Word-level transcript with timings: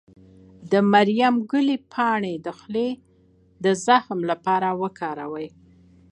د 0.71 0.73
مریم 0.93 1.35
ګلي 1.51 1.77
پاڼې 1.91 2.33
د 2.45 2.47
خولې 2.57 2.89
د 3.63 3.65
زخم 3.85 4.19
لپاره 4.31 4.67
وکاروئ 4.81 5.47